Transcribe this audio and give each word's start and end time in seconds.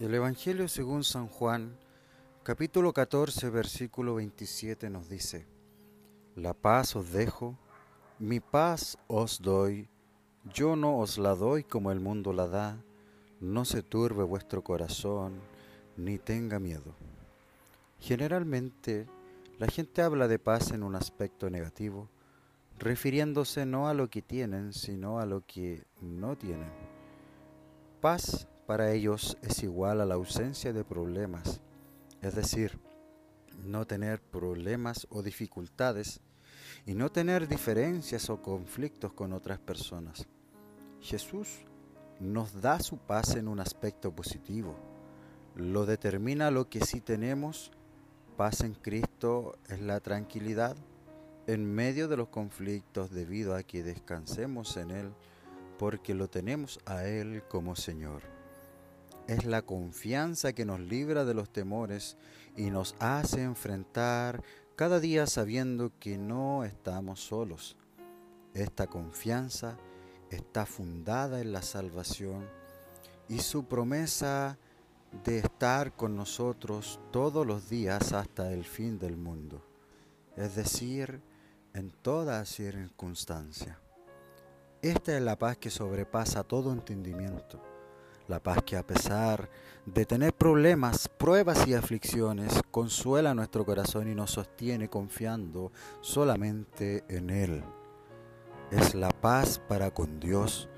El 0.00 0.14
Evangelio 0.14 0.66
según 0.66 1.04
San 1.04 1.28
Juan, 1.28 1.76
capítulo 2.42 2.94
14, 2.94 3.50
versículo 3.50 4.14
27 4.14 4.88
nos 4.88 5.10
dice, 5.10 5.46
La 6.34 6.54
paz 6.54 6.96
os 6.96 7.12
dejo, 7.12 7.58
mi 8.18 8.40
paz 8.40 8.96
os 9.08 9.42
doy, 9.42 9.90
yo 10.54 10.74
no 10.74 10.96
os 10.96 11.18
la 11.18 11.34
doy 11.34 11.64
como 11.64 11.92
el 11.92 12.00
mundo 12.00 12.32
la 12.32 12.48
da, 12.48 12.82
no 13.40 13.66
se 13.66 13.82
turbe 13.82 14.24
vuestro 14.24 14.64
corazón, 14.64 15.38
ni 15.98 16.16
tenga 16.16 16.58
miedo. 16.58 16.94
Generalmente, 17.98 19.06
la 19.58 19.66
gente 19.66 20.00
habla 20.00 20.28
de 20.28 20.38
paz 20.38 20.70
en 20.70 20.82
un 20.82 20.94
aspecto 20.94 21.50
negativo, 21.50 22.08
refiriéndose 22.78 23.66
no 23.66 23.86
a 23.86 23.92
lo 23.92 24.08
que 24.08 24.22
tienen, 24.22 24.72
sino 24.72 25.18
a 25.18 25.26
lo 25.26 25.44
que 25.46 25.84
no 26.00 26.38
tienen. 26.38 26.72
Paz 28.00 28.48
para 28.70 28.92
ellos 28.92 29.36
es 29.42 29.64
igual 29.64 30.00
a 30.00 30.06
la 30.06 30.14
ausencia 30.14 30.72
de 30.72 30.84
problemas, 30.84 31.60
es 32.22 32.36
decir, 32.36 32.78
no 33.64 33.84
tener 33.84 34.22
problemas 34.22 35.08
o 35.10 35.24
dificultades 35.24 36.20
y 36.86 36.94
no 36.94 37.10
tener 37.10 37.48
diferencias 37.48 38.30
o 38.30 38.40
conflictos 38.40 39.12
con 39.12 39.32
otras 39.32 39.58
personas. 39.58 40.28
Jesús 41.00 41.48
nos 42.20 42.62
da 42.62 42.78
su 42.78 42.98
paz 42.98 43.34
en 43.34 43.48
un 43.48 43.58
aspecto 43.58 44.14
positivo. 44.14 44.76
Lo 45.56 45.84
determina 45.84 46.52
lo 46.52 46.68
que 46.68 46.84
sí 46.84 47.00
tenemos. 47.00 47.72
Paz 48.36 48.60
en 48.60 48.74
Cristo 48.74 49.58
es 49.68 49.80
la 49.80 49.98
tranquilidad 49.98 50.76
en 51.48 51.66
medio 51.66 52.06
de 52.06 52.18
los 52.18 52.28
conflictos 52.28 53.10
debido 53.10 53.56
a 53.56 53.64
que 53.64 53.82
descansemos 53.82 54.76
en 54.76 54.92
Él 54.92 55.12
porque 55.76 56.14
lo 56.14 56.30
tenemos 56.30 56.78
a 56.86 57.04
Él 57.06 57.42
como 57.48 57.74
Señor 57.74 58.38
es 59.30 59.44
la 59.44 59.62
confianza 59.62 60.52
que 60.54 60.64
nos 60.64 60.80
libra 60.80 61.24
de 61.24 61.34
los 61.34 61.50
temores 61.50 62.16
y 62.56 62.68
nos 62.70 62.96
hace 62.98 63.44
enfrentar 63.44 64.42
cada 64.74 64.98
día 64.98 65.28
sabiendo 65.28 65.92
que 66.00 66.18
no 66.18 66.64
estamos 66.64 67.20
solos. 67.20 67.76
Esta 68.54 68.88
confianza 68.88 69.78
está 70.30 70.66
fundada 70.66 71.40
en 71.40 71.52
la 71.52 71.62
salvación 71.62 72.48
y 73.28 73.38
su 73.38 73.66
promesa 73.66 74.58
de 75.24 75.38
estar 75.38 75.94
con 75.94 76.16
nosotros 76.16 76.98
todos 77.12 77.46
los 77.46 77.70
días 77.70 78.12
hasta 78.12 78.52
el 78.52 78.64
fin 78.64 78.98
del 78.98 79.16
mundo, 79.16 79.64
es 80.36 80.56
decir, 80.56 81.20
en 81.72 81.92
toda 81.92 82.44
circunstancia. 82.44 83.78
Esta 84.82 85.16
es 85.16 85.22
la 85.22 85.38
paz 85.38 85.56
que 85.56 85.70
sobrepasa 85.70 86.42
todo 86.42 86.72
entendimiento 86.72 87.69
la 88.30 88.40
paz 88.40 88.62
que 88.64 88.76
a 88.76 88.86
pesar 88.86 89.50
de 89.84 90.06
tener 90.06 90.32
problemas, 90.32 91.08
pruebas 91.08 91.66
y 91.66 91.74
aflicciones, 91.74 92.62
consuela 92.70 93.34
nuestro 93.34 93.66
corazón 93.66 94.08
y 94.08 94.14
nos 94.14 94.30
sostiene 94.30 94.88
confiando 94.88 95.72
solamente 96.00 97.04
en 97.08 97.28
Él. 97.30 97.64
Es 98.70 98.94
la 98.94 99.10
paz 99.10 99.60
para 99.68 99.90
con 99.90 100.20
Dios 100.20 100.68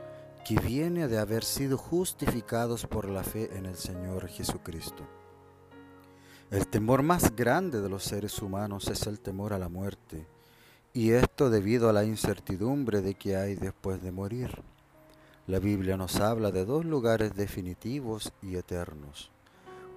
que 0.47 0.59
viene 0.59 1.09
de 1.09 1.19
haber 1.19 1.45
sido 1.45 1.77
justificados 1.77 2.87
por 2.87 3.09
la 3.09 3.23
fe 3.23 3.51
en 3.57 3.67
el 3.67 3.77
Señor 3.77 4.29
Jesucristo. 4.29 5.07
El 6.51 6.67
temor 6.67 7.03
más 7.03 7.37
grande 7.37 7.81
de 7.81 7.89
los 7.89 8.03
seres 8.03 8.41
humanos 8.41 8.89
es 8.89 9.07
el 9.07 9.21
temor 9.21 9.53
a 9.53 9.59
la 9.59 9.69
muerte, 9.69 10.27
y 10.95 11.13
esto 11.13 11.51
debido 11.51 11.89
a 11.89 11.93
la 11.93 12.05
incertidumbre 12.05 13.03
de 13.03 13.15
que 13.15 13.37
hay 13.37 13.55
después 13.55 14.03
de 14.03 14.11
morir. 14.11 14.63
La 15.49 15.59
Biblia 15.59 15.97
nos 15.97 16.21
habla 16.21 16.53
de 16.53 16.65
dos 16.65 16.85
lugares 16.85 17.35
definitivos 17.35 18.33
y 18.43 18.55
eternos. 18.55 19.33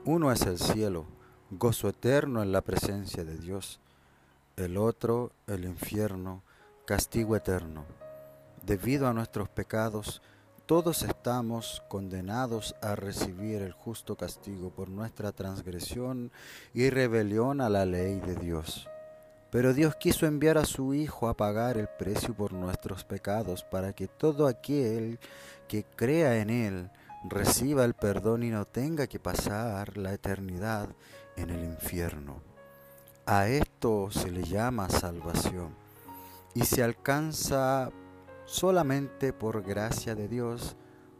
Uno 0.03 0.31
es 0.31 0.41
el 0.41 0.57
cielo, 0.57 1.05
gozo 1.51 1.87
eterno 1.87 2.41
en 2.41 2.51
la 2.51 2.61
presencia 2.61 3.23
de 3.23 3.37
Dios. 3.37 3.79
El 4.55 4.75
otro, 4.75 5.31
el 5.45 5.65
infierno, 5.65 6.41
castigo 6.85 7.35
eterno. 7.35 7.85
Debido 8.65 9.07
a 9.07 9.13
nuestros 9.13 9.47
pecados, 9.47 10.23
todos 10.65 11.03
estamos 11.03 11.83
condenados 11.89 12.73
a 12.81 12.95
recibir 12.95 13.61
el 13.61 13.71
justo 13.71 14.15
castigo 14.15 14.71
por 14.71 14.89
nuestra 14.89 15.31
transgresión 15.31 16.31
y 16.73 16.89
rebelión 16.89 17.61
a 17.61 17.69
la 17.69 17.85
ley 17.85 18.19
de 18.19 18.35
Dios. 18.35 18.87
Pero 19.51 19.73
Dios 19.73 19.95
quiso 19.95 20.25
enviar 20.25 20.57
a 20.57 20.65
su 20.65 20.93
Hijo 20.93 21.27
a 21.27 21.37
pagar 21.37 21.77
el 21.77 21.87
precio 21.87 22.33
por 22.33 22.53
nuestros 22.53 23.03
pecados 23.03 23.63
para 23.63 23.93
que 23.93 24.07
todo 24.07 24.47
aquel 24.47 25.19
que 25.67 25.83
crea 25.83 26.37
en 26.37 26.49
Él 26.49 26.91
reciba 27.29 27.85
el 27.85 27.93
perdón 27.93 28.43
y 28.43 28.49
no 28.49 28.65
tenga 28.65 29.07
que 29.07 29.19
pasar 29.19 29.97
la 29.97 30.13
eternidad 30.13 30.89
en 31.35 31.49
el 31.49 31.63
infierno. 31.63 32.41
A 33.25 33.47
esto 33.47 34.11
se 34.11 34.29
le 34.29 34.43
llama 34.43 34.89
salvación 34.89 35.75
y 36.53 36.63
se 36.65 36.83
alcanza 36.83 37.89
solamente 38.45 39.33
por 39.33 39.63
gracia 39.63 40.15
de 40.15 40.27
Dios 40.27 40.75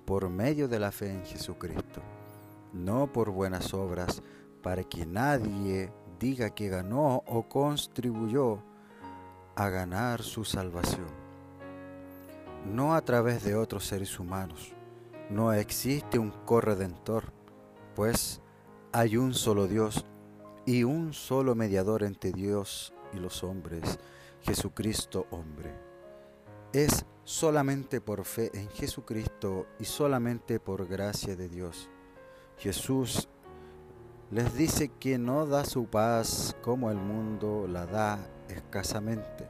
por 0.06 0.30
medio 0.30 0.68
de 0.68 0.80
la 0.80 0.92
fe 0.92 1.10
en 1.10 1.26
Jesucristo, 1.26 2.02
no 2.74 3.12
por 3.12 3.32
buenas 3.32 3.74
obras 3.74 4.22
para 4.62 4.84
que 4.84 5.06
nadie 5.06 5.92
diga 6.20 6.50
que 6.50 6.70
ganó 6.70 7.24
o 7.28 7.44
contribuyó 7.44 8.60
a 9.56 9.70
ganar 9.70 10.22
su 10.22 10.44
salvación. 10.44 11.08
No 12.66 12.96
a 12.96 13.02
través 13.02 13.44
de 13.44 13.56
otros 13.56 13.86
seres 13.86 14.20
humanos. 14.20 14.74
No 15.30 15.54
existe 15.54 16.20
un 16.20 16.32
corredentor, 16.46 17.32
pues 17.96 18.42
hay 18.92 19.18
un 19.18 19.34
solo 19.34 19.68
Dios 19.68 20.06
y 20.66 20.84
un 20.84 21.14
solo 21.14 21.56
mediador 21.56 22.04
entre 22.04 22.32
Dios 22.32 22.94
y 23.14 23.18
los 23.18 23.44
hombres, 23.44 24.00
Jesucristo 24.42 25.28
hombre. 25.32 25.74
Es 26.74 27.06
solamente 27.24 28.02
por 28.02 28.26
fe 28.26 28.52
en 28.54 28.70
Jesucristo 28.70 29.68
y 29.80 29.86
solamente 29.86 30.60
por 30.60 30.88
gracia 30.88 31.36
de 31.36 31.50
Dios. 31.50 31.90
Jesús 32.58 33.30
les 34.32 34.56
dice 34.56 34.90
que 35.00 35.18
no 35.18 35.46
da 35.46 35.66
su 35.66 35.86
paz 35.86 36.56
como 36.64 36.90
el 36.90 36.98
mundo 36.98 37.68
la 37.70 37.86
da 37.86 38.20
escasamente, 38.50 39.48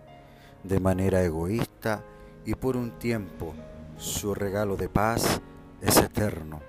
de 0.64 0.80
manera 0.80 1.24
egoísta 1.24 2.04
y 2.46 2.56
por 2.56 2.76
un 2.76 2.92
tiempo. 3.00 3.54
Su 3.98 4.36
regalo 4.36 4.76
de 4.76 4.90
paz 4.90 5.42
es 5.82 5.98
eterno. 5.98 6.60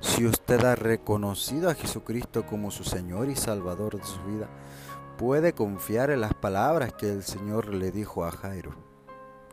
Si 0.00 0.26
usted 0.26 0.64
ha 0.64 0.74
reconocido 0.74 1.70
a 1.70 1.74
Jesucristo 1.74 2.44
como 2.46 2.70
su 2.70 2.84
Señor 2.84 3.30
y 3.30 3.36
Salvador 3.36 3.96
de 3.96 4.04
su 4.04 4.22
vida, 4.24 4.48
puede 5.16 5.52
confiar 5.52 6.10
en 6.10 6.20
las 6.20 6.34
palabras 6.34 6.92
que 6.92 7.10
el 7.10 7.22
Señor 7.22 7.72
le 7.72 7.92
dijo 7.92 8.24
a 8.24 8.32
Jairo. 8.32 8.74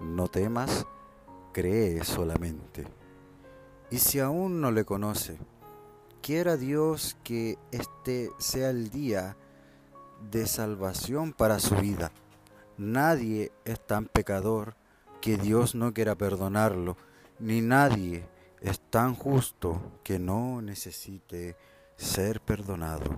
No 0.01 0.27
temas, 0.27 0.85
cree 1.53 2.03
solamente. 2.03 2.85
Y 3.89 3.99
si 3.99 4.19
aún 4.19 4.59
no 4.59 4.71
le 4.71 4.83
conoce, 4.83 5.37
quiera 6.23 6.55
Dios 6.55 7.17
que 7.25 7.57
este 7.71 8.31
sea 8.37 8.69
el 8.69 8.89
día 8.89 9.35
de 10.31 10.47
salvación 10.47 11.33
para 11.33 11.59
su 11.59 11.75
vida. 11.75 12.13
Nadie 12.77 13.51
es 13.65 13.85
tan 13.85 14.05
pecador 14.05 14.75
que 15.19 15.35
Dios 15.35 15.75
no 15.75 15.93
quiera 15.93 16.15
perdonarlo, 16.15 16.95
ni 17.39 17.59
nadie 17.59 18.25
es 18.61 18.79
tan 18.79 19.15
justo 19.15 19.99
que 20.01 20.17
no 20.17 20.61
necesite 20.61 21.57
ser 21.97 22.39
perdonado. 22.39 23.17